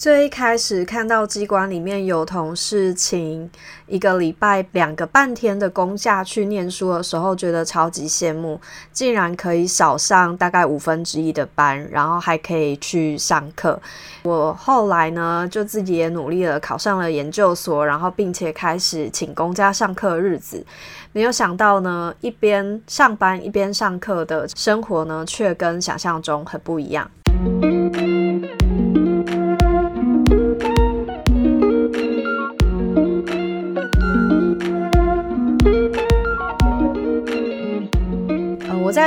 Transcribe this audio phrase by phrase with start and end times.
[0.00, 3.50] 最一开始看到机关里面有同事请
[3.86, 8.58] 一个礼拜两个半天的公假去念书的时候，觉得超级羡慕，
[8.92, 13.78] 竟然可以少上大概五分之一的班，然后还可以去上课。
[14.22, 20.64] 我后来呢，就自己也努力了，考上了研究所，然后并且开始请公假上课日子。
[21.12, 27.10] 没有想到呢，一边上班一边上课的生活呢，却跟想象中很不一样。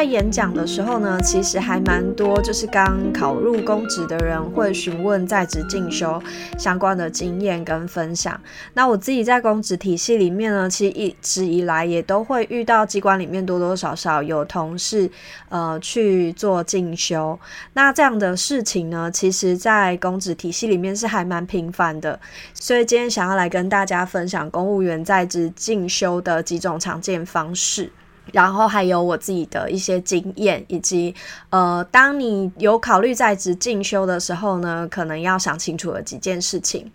[0.04, 6.22] 在演讲的时候呢，其实还蛮多，就是刚考入公职的人会询问在职进修
[6.60, 8.38] 相关的经验跟分享。
[8.74, 15.10] 那我自己在公职体系里面呢，其实一直以来也都会遇到机关里面多多少少有同事
[15.48, 17.40] 呃去做进修。
[17.72, 22.20] 那这样的事情呢，其实在公职体系里面是还蛮频繁的。
[22.54, 27.90] 所以今天想要来跟大家分享公务员在职进修的几种常见方式。
[28.32, 31.14] 然后还有我自己的一些经验，以及
[31.50, 36.90] 呃，当你有考虑在职进修的时候呢，可能要想清楚的几件事情。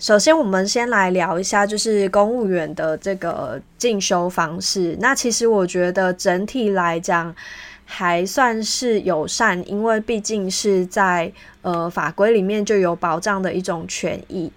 [0.00, 4.96] 首先，我们先来聊一下，就是公务员的这个进修方式。
[5.00, 7.32] 那其实我觉得整体来讲
[7.84, 14.50] 还算是友善，因为毕竟是在呃法规里面就有保障的一种权益。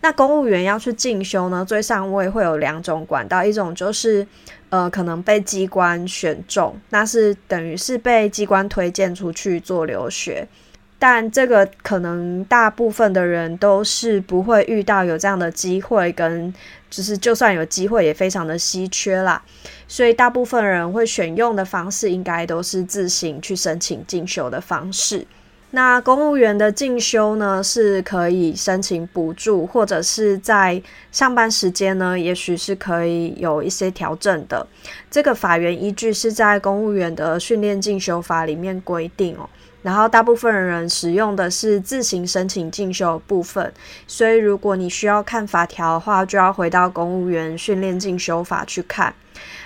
[0.00, 4.26] 那公务员要去进修呢，最上位会有两种管道，一种就是。
[4.70, 10.46] 呃，可能被机关选中，那是等于是被机关推荐出去做留学，
[10.96, 16.54] 但这个可能大部分的人都是不会遇到有这样的机会，跟
[16.88, 19.42] 就是就算有机会也非常的稀缺啦，
[19.88, 25.26] 所以大部分人会选用的方式，应该都是自行去申请进修的方式。
[25.72, 30.82] 那公务员的进修呢，是可以申请补助，或者是在
[31.12, 34.66] 上班时间呢，也许是可以有一些调整的。
[35.08, 39.48] 这个法源依据是在公务员的训练进修法里面规定哦。
[39.82, 43.72] 然后大部分人使用的是自行申请进修部分，
[44.06, 49.14] 所以如果你需要看法条的话，就要回到公务员训练进修法去看。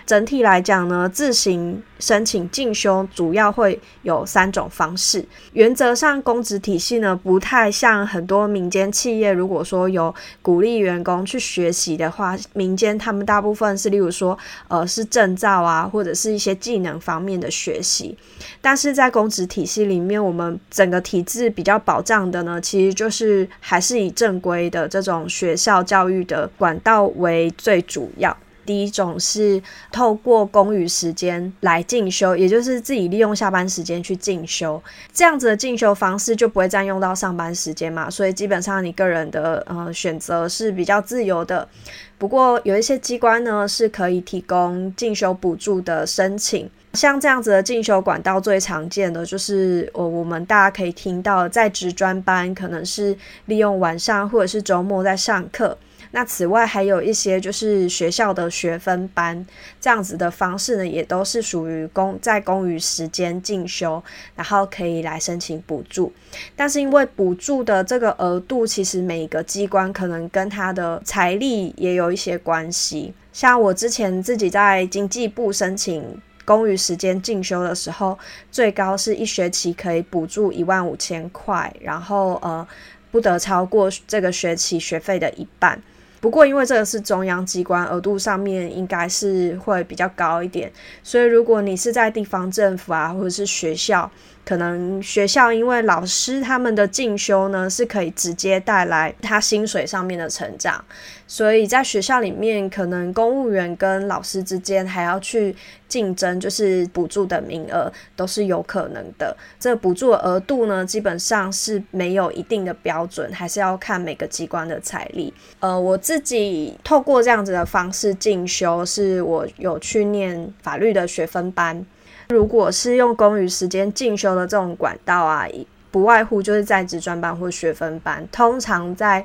[0.07, 5.25] 整体来讲呢，自行申请进修主要会有三种方式。
[5.55, 9.33] 原则上，公职体系呢不太像很多民间企业。
[9.33, 14.39] 如果说有鼓励员工去学习的话，民间他们大部分是，例如说，
[14.69, 18.17] 呃，是证照啊，或者是一些技能方面的学习。
[18.61, 28.37] 但是在公职体系里面，我们整个体制比较保障的呢，其实就是还是以正规的这种学校教育的管道为最主要。
[28.67, 34.83] 第一种是透过公余时间来进修，也就是自己利用下班时间去进修，
[35.13, 41.69] 这样子的进修方式就不会占用到上班时间嘛，所以基本上你个人的呃选择是比较自由的。
[42.17, 55.77] 不过有一些机关呢是可以提供进修补助的申请，像这样子的进修管道最常见的就是我我们大家可以听到在职专班，可能是利用晚上或者是周末在上课。
[56.17, 59.45] 那此外还有一些就是学校的学分班
[59.81, 64.01] 这样子的方式呢，也都是属于公在公余时间进修，
[64.37, 66.13] 然后可以来申请补助。
[66.55, 73.13] 但是因为补助的这个额度，其实每个机关可能跟他的财力也有一些关系。
[73.33, 76.05] 像我之前自己在经济部申请
[76.45, 78.17] 公余时间进修的时候，
[78.53, 82.65] 最高是一学期可以补助一万五千块，然后呃
[83.11, 85.83] 不得超过这个学期学费的一半。
[86.25, 94.11] 不过，因为这个是中央机关，额度上面应该是会比较高一点，所以如果你是在地方政府啊，或者是学校。
[94.47, 100.85] 可能学校因为老师他们的进修呢是可以直接带来他薪水上面的成长，
[101.27, 105.55] 所以在学校里面，可能公务员跟老师之间还要去
[105.89, 109.35] 竞争，就是补助的名额都是有可能的。
[109.59, 115.33] 这补助额度呢，基本上是没有一定的标准，还是要看每个机关的财力。
[115.61, 121.85] 呃，我自己透过这样子的方式进修，是我有去念法律的学分班。
[122.29, 125.47] 如果是用公余时间进修的这种管道啊，
[125.91, 128.27] 不外乎就是在职专班或学分班。
[128.33, 129.25] 通常在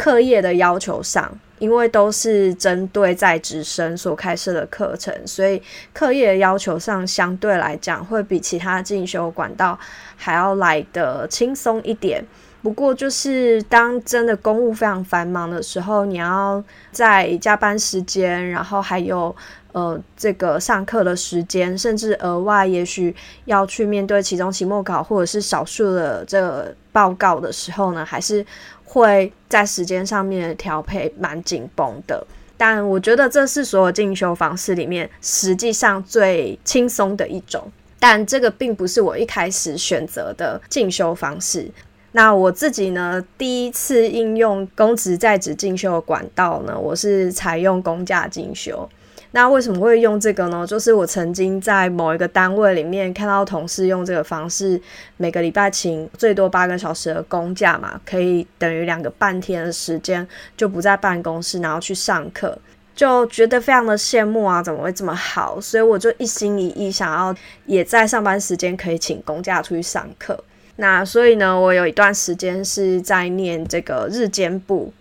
[0.00, 5.62] 课业的要求上，因为都是针对在职生所开设的课程，所以
[5.92, 9.78] 课业的要求上相对来讲会比其他进修管道
[10.16, 12.24] 还要来的轻松一点。
[12.62, 16.62] 不过就是当真的公务非常繁忙的时候，你要
[16.92, 19.34] 在加班时间，然后还有
[19.72, 23.14] 呃这个上课的时间，甚至额外也许
[23.46, 28.44] 要去面对期中、期末考或者是少数的这个报告的时候呢，还是
[28.84, 32.26] 会在时间上面调配蛮紧绷的。
[32.58, 37.72] 但我觉得这是所有进修方式里面实际上最轻松的一种。
[37.98, 41.70] 但这个并不是我一开始选择的进修方式。
[42.12, 48.88] 那我自己呢，第一次应用公职在职进修的管道呢，我是采用公价进修。
[49.32, 50.66] 那为什么会用这个呢？
[50.66, 54.80] 就是我曾经在某一个单位里面看到同事用这个方式，
[55.18, 60.26] 每个礼拜请最多八个小时的公假嘛，可以等于两个半天的时间
[60.56, 62.58] 就不在办公室，然后去上课，
[62.96, 64.60] 就觉得非常的羡慕啊！
[64.60, 65.60] 怎么会这么好？
[65.60, 67.32] 所以我就一心一意想要
[67.66, 70.42] 也在上班时间可以请公假出去上课。
[70.80, 74.92] 那所以呢，我有一段时间是在念这个日间部。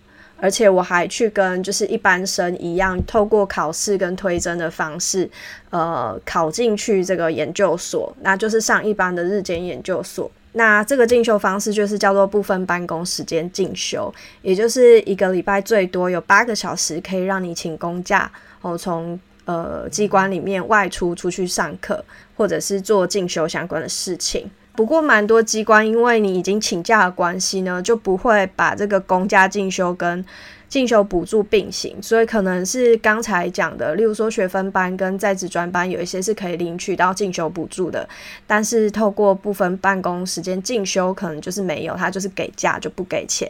[0.41, 5.29] 而且我还去跟就是一般生一样，透过考试跟推甄的方式，
[5.69, 10.31] 呃，考进去这个研究所，那就是上一般的日间研究所。
[10.53, 18.31] 那这个进修方式就是叫做部分办公时间进修，也就是一个礼拜最多有八个小时可以让你请公假，
[18.61, 22.01] 哦，从呃机关里面外出出去上课，
[22.37, 24.49] 或者是做进修相关的事情。
[24.79, 30.23] 不过，蛮多机关因为你已经请假的关系呢，就不会把这个公假进修跟
[30.69, 38.07] 进修补助并行，所以可能是刚才讲的，例如说学分班跟在职专班有一些是可以领取到进修补助的，
[38.45, 43.49] 但是透过部分办公时间进修，可能就是没有，他就是给假就不给钱。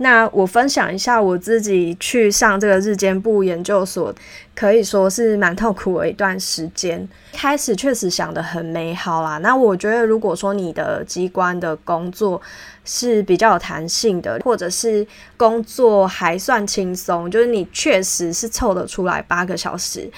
[0.00, 4.14] 那我分享一下我自己去上这个日间部研究所，
[4.54, 7.08] 可以说是蛮痛苦的一段时间。
[7.32, 9.38] 开始确实想的很美好啦。
[9.38, 12.40] 那我觉得，如果说你的机关的工作
[12.90, 15.06] 是比较有弹性的，或者是
[15.36, 20.10] 工作还算轻松，就是你确实是凑得出来八个小时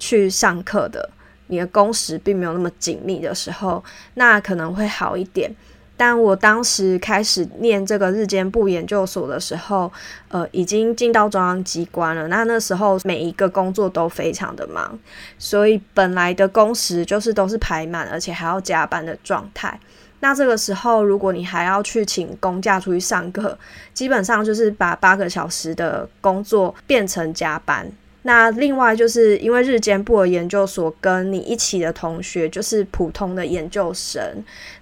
[0.00, 1.08] 去上课的，
[1.46, 3.84] 你的工时并没有那么紧密的时候，
[4.14, 5.54] 那可能会好一点。
[5.96, 9.90] 但我当时开始念这个日间部研究所的时候，
[10.28, 12.26] 呃，已经进到中央机关了。
[12.26, 14.98] 那那时候每一个工作都非常的忙，
[15.38, 19.78] 所以本来的工时就是都是排满，而且还要加班的状态。
[20.20, 23.56] 那这个时候，如果你还要去请公假出去上课，
[23.92, 27.86] 基本上就是把八个小时的工作变成加班。
[28.22, 34.20] 那另外就是因为日间部的研究所跟你一起的同学就是普通的研究生，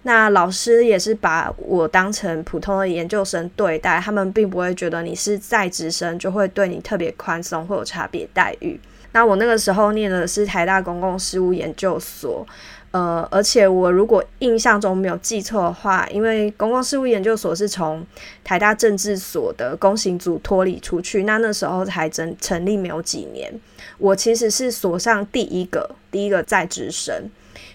[0.05, 8.81] 那老师也是把我当成普通的研究生对待，他们并不会觉得你是在职生就会对你特别宽松或有差别待遇。
[9.13, 12.47] 那我那个时候念的是台大公共事务研究所。
[12.95, 18.07] 呃，而且我如果印象中没有记错的话，因为公共事务研究所是从
[18.45, 23.53] 台大政治所的公行组脱离出去，那那时候才成成立没有几年，
[23.99, 27.29] 我其实是所上第一个第一个在职生，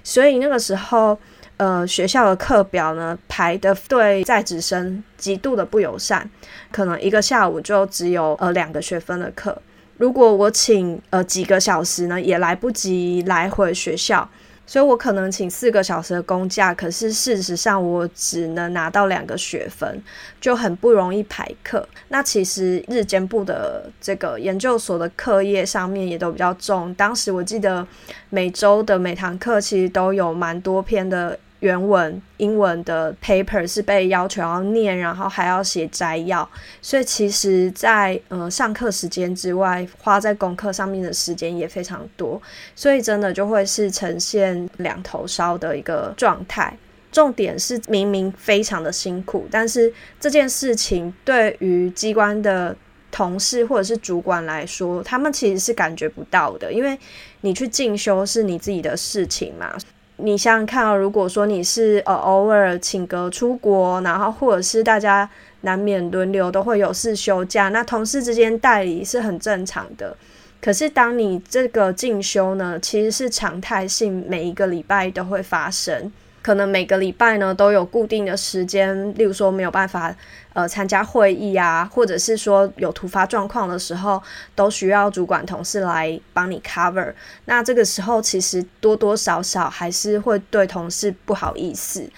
[0.06, 1.20] 所以那个时候，
[1.58, 6.30] 呃，学校的课表呢排的对在职生极度的不友善，
[6.72, 9.62] 可能一个下午就只有呃两个学分的课，
[9.98, 14.30] 如果我请呃几个小时呢，也来不及来回学校。
[14.70, 20.00] 所以我可能请四个小时的公假，可是事实上我只能拿到两个学分，
[20.40, 21.84] 就很不容易排课。
[22.10, 26.94] 那其实日间部的这个研究所的课业上面也都比较重。
[26.94, 27.86] 当时我记得
[28.30, 31.40] 每周的每堂课其实都有蛮多篇的。
[31.60, 36.50] 原文英文的 paper 是被要求要念，然后还要写摘要，
[36.82, 42.42] 所以其实，在呃上课时间之外，花在功课上面的时间也非常多，
[42.76, 46.78] 所以真的就会是呈现两头烧的一个状态。
[47.12, 52.76] 重点是明明非常的辛苦，但是这件事情对于机关的
[53.12, 56.96] 同事或者是主管来说，他们其实是感觉不到的，因为
[57.42, 59.76] 你去进修是你自己的事情嘛。
[60.20, 65.30] 你想想看啊，如果说你是呃偶尔请个出国，然后或者是大家
[65.62, 70.16] 难免轮流都会有事休假，那同事之间代理是很正常的。
[70.62, 76.12] 可是当你这个进修呢，其实是常态性，每一个礼拜都会发生。
[76.42, 80.16] 可能每个礼拜呢都有固定的时间，例如说没有办法
[80.54, 84.22] 呃参加会议啊，或者是说有突发状况的时候，
[84.56, 87.14] 都需要主管同事来帮你 cover。
[87.46, 92.10] 那这个时候其实多多少少还是会对同事不好意思，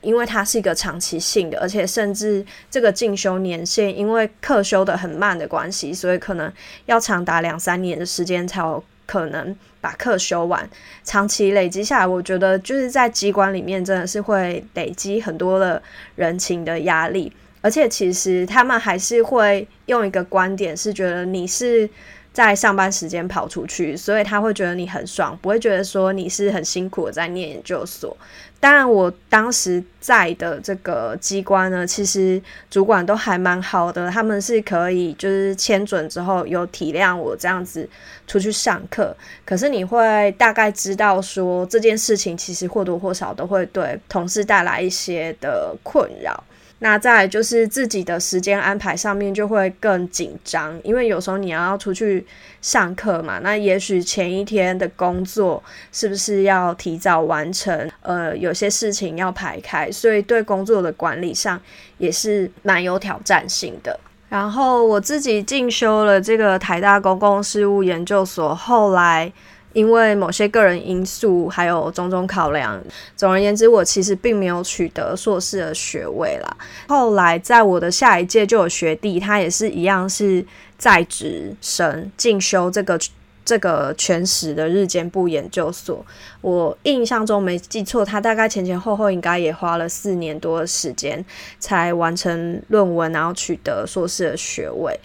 [0.00, 6.52] 因为它是一个长期性的，而且甚至这个进修年限因为课修的很慢的关系，所以可能
[6.86, 8.82] 要长达两三年的时间才有。
[9.08, 10.70] 可能把课修完，
[11.02, 15.82] 长期累积下来，我觉得就是在机关里面真的是会累积很多的
[16.14, 17.32] 人情的压力。
[17.60, 21.90] 而且其实他们还是会用一个观点，是觉得你是。
[22.32, 28.16] 在上班时间跑出去，所以他会觉得你很爽，不会觉得说你是很辛苦的在念研究所。
[28.60, 37.88] 当然，我当时在的这个机关呢，其实主管都还蛮好的，他们是可以就是签准之后有体谅我这样子
[38.26, 39.16] 出去上课。
[39.44, 46.42] 可是你会大概知道说这件事情其实或多或少都会对同事带来一些的困扰。
[46.80, 52.24] 那再就是自己的时间安排上面就会更紧张，因为有时候你要出去
[52.62, 57.90] 上课嘛，那也许前一天的工作是不是要提早完成？
[58.02, 61.60] 呃，有些事情要排开，所以对工作的管理上
[61.98, 63.98] 也是蛮有挑战性的。
[64.28, 69.32] 然后我自己进修了这个台大公共事务研究所，后来。
[69.72, 72.82] 因为某些个人因素，还有种种考量，
[73.16, 76.56] 总而言之，我其实并没有取得硕士的学位啦。
[76.88, 80.44] 后来在我的下一届就有学弟，他也是一样是
[80.76, 82.98] 在职生进修这个
[83.44, 86.04] 这个全时的日间部研究所。
[86.40, 91.24] 我印象中没记错，他大概前前后后应该也花了四年多的时间
[91.58, 94.98] 才完成论文，然后取得硕士的学位。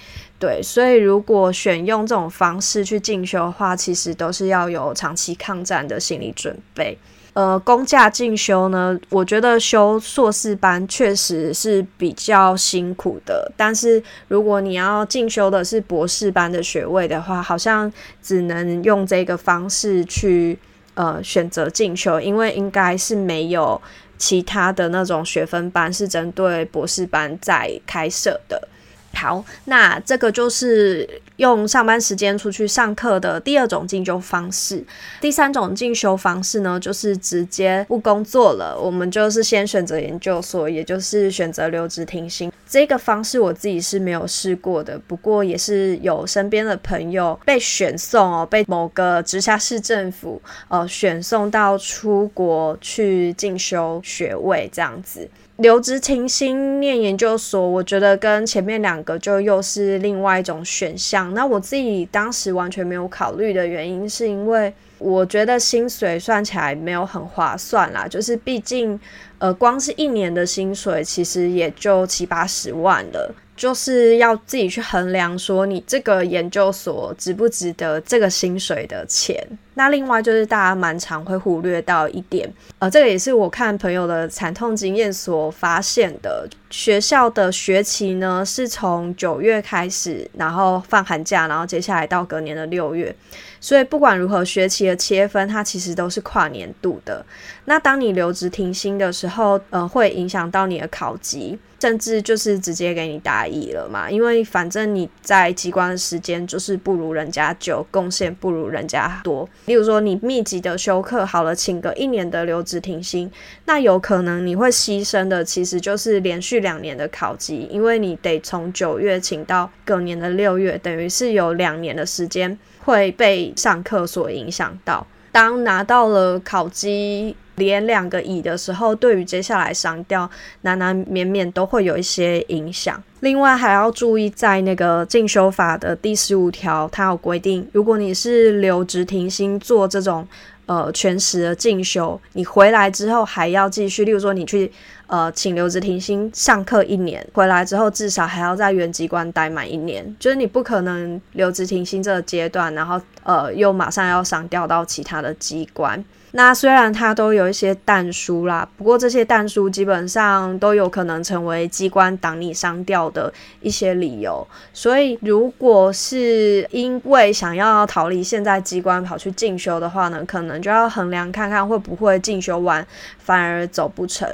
[0.43, 6.97] 对，所以如果选用这种方式去进修的话，其实都是要有长期抗战的心理准备。
[7.31, 13.49] 呃，公价进修呢，我觉得修硕士班确实是比较辛苦的。
[13.55, 17.89] 但是如果你要进修的是博士班的学位的话，好像
[18.21, 20.59] 只能用这个方式去
[20.95, 23.81] 呃选择进修，因为应该是没有
[24.17, 28.67] 其他的那种学分班是针对博士班在开设的。
[29.13, 34.83] 好，那这个就是用上班时间出去上课的第二种进修方式。
[35.21, 42.51] 第三种进修方式呢，就是直接不工作了，我们就是先选择研究所，也就是选择留职停薪。
[42.73, 55.29] 这个方式我自己是没有试过的，不过也是有身边的朋友被选送哦，被某个直辖市政府呃选送到出国去进修学位这样子。
[55.57, 61.31] 留职停薪念研究所，我觉得跟前面两个就又是另外一种选项。
[61.35, 68.07] 那我自己当时完全没有考虑的原因，是因为我觉得薪水算起来没有很划算啦。
[68.07, 68.97] 就是毕竟，
[69.37, 73.35] 呃，光是一年的薪水其实也就七八十万了。
[73.55, 79.37] 就是要自己去衡量，说你这个研究所值不值得这个薪水的钱。
[79.75, 86.47] 那另外就是大家蛮常会忽略到一点，呃，这个也是我看朋友的惨痛经验所发现的。
[86.69, 93.15] 学校的学期呢是从九月开始，然后放寒假，然后接下来到隔年的六月。
[93.61, 97.23] 所以不管如何，学期的切分它其实都是跨年度的。
[97.65, 101.59] 那当你留职停薪的时候，呃，会影响到你的考级。
[101.83, 109.45] 甚至就是直接给你答疑了嘛，因为反正你在机关的时间就是不如人家久，贡献不如人家多。
[109.65, 113.31] 例如说你密集的休克，好了，请个一年的留职停薪，
[113.65, 125.05] 那有可能你会牺牲的其实就是连续两年的考级，因为你得从九月请到隔年的六月，等于是有两年的时间会被上课所影响到。
[125.31, 130.29] 当拿到了考级连两个乙的时候，对于接下来上调
[130.61, 133.01] 难难免免都会有一些影响。
[133.19, 140.27] 另外还要注意，在那个进修法的第十五条，它有规定，如果你是留职停薪做这种
[140.65, 144.71] 呃全时的进修，你回来之后还要继续，例如说你去。
[145.05, 156.03] 呃，请留职停薪上课一年，回来之后至少还要在原机关待满一年，就是你不可能留职停薪这个阶段，然后呃又马上要上调到其他的机关。
[156.35, 164.45] 那虽然它都有一些弹书啦，不过这些弹书基本上都有可能成为机关挡你上调的一些理由。
[164.73, 172.83] 所以，如果是因为想要逃离现在机关跑去进修的话呢，可能就要衡量看看会不会进修完
[173.19, 174.27] 反而走不成。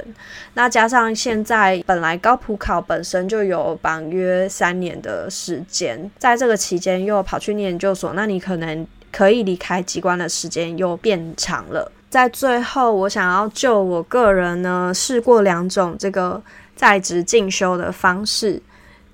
[0.54, 8.86] 那加上现在本来高普考本身就有绑约三年的时间，在这个期间又跑去念研究所，那你可能。
[9.12, 11.90] 可以离开机关的时间又变长了。
[12.08, 16.42] 在最后，我想要就我个人呢试过两种这个
[16.74, 18.60] 在职进修的方式，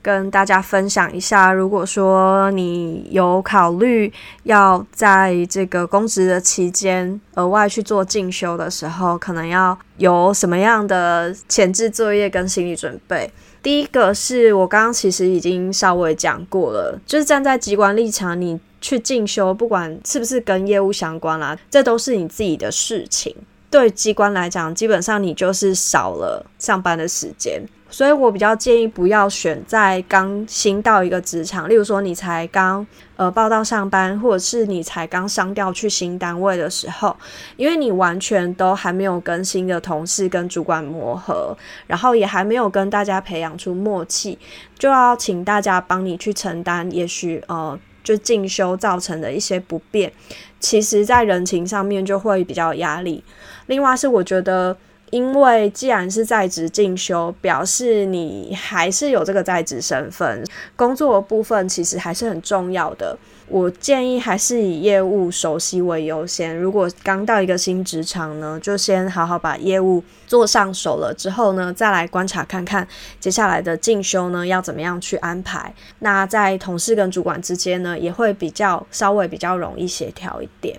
[0.00, 1.53] 跟大家分享一下。
[1.53, 4.11] 如果说你有考虑
[4.45, 13.31] 要在这个公职的期间额外去做进修的时候，可能要有什么样的前置作业跟心理准备？
[13.66, 18.61] 第一个是我刚刚其实已经稍微讲过了，就是站在机关立场，你。
[18.78, 23.35] 去进修，不管是不是跟业务相关啦，这都是你自己的事情。
[23.70, 27.62] 对机关来讲，基本上你就是少了上班的时间。
[27.88, 37.16] 所以我比较建议不要选在刚新到一个职场，例如说你才刚呃报到上班，或者是你才刚上调去新单位的时候，
[37.56, 41.56] 因为你完全都还没有跟新的同事跟主管磨合，
[41.87, 44.37] 然后也还没有跟大家培养出默契，
[44.76, 50.12] 就要请大家帮你去承担，也许呃就进修造成的一些不便，
[50.60, 53.25] 其实在人情上面就会比较压力。
[53.66, 54.76] 另外是我觉得。
[55.10, 60.44] 因为既然是在职进修，表示你还是有这个在职身份，
[60.75, 63.16] 工作的部分其实还是很重要的。
[63.48, 66.56] 我建议还是以业务熟悉为优先。
[66.56, 72.86] 如果刚到一个新职场呢，就先好好把业务做上手了之后呢，再来观察看看
[73.20, 75.72] 接下来的进修呢要怎么样去安排。
[76.00, 80.76] 那在同事跟主管之间呢，也会比较稍微比较容易协调一点。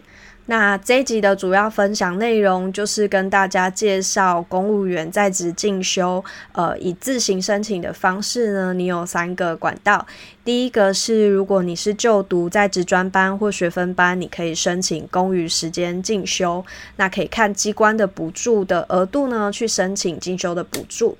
[0.50, 6.24] 那这一集的主要分享内容就是跟大家介绍公务员在职进修，
[6.54, 10.08] 呃，以自行申请的方式呢，你有三个管道。
[10.46, 16.64] 第一个是，如果你是就读在职专班或学分班，你可以申请公余时间进修，
[16.96, 21.18] 那可以看机关的补助的额度呢，去申请进修的补助。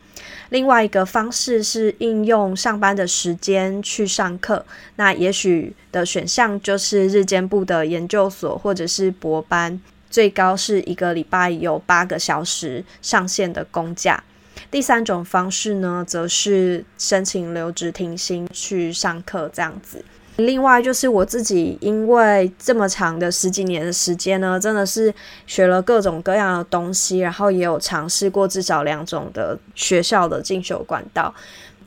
[0.50, 14.24] 另外一个方式是应用上班的时间去上课，那也许的选项就是日间部的研究所或者是博班，最高是一个礼拜有八个小时上线的公假。
[14.72, 20.04] 第三种方式呢，则是申请留职停薪去上课这样子。
[20.38, 25.14] 另外就是我自己，因为这么长的十几年的时间呢，真的是
[25.46, 31.34] 学了各种各样的东西，然后也有尝试过至少两种的学校的进修管道。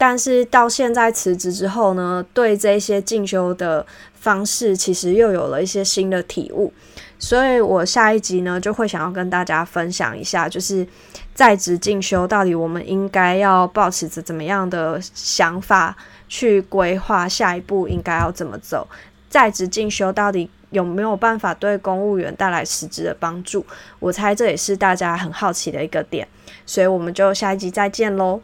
[0.01, 6.73] 但是到现在辞职之后呢，对这些进修的方式其实又有了一些新的体悟。
[7.19, 10.87] 所以我下一集呢，就会想要跟大家分享一下，就是
[11.35, 15.95] 在职进修到底我们应该要保持着怎么样的想法
[16.31, 18.89] 去规划下一步应该要怎么走，
[19.29, 23.67] 在职进修到底有没有办法对公务员带来实质的帮助？
[23.99, 26.27] 我猜这也是大家很好奇的一个点，
[26.65, 28.41] 所以我们就下一集再见喽。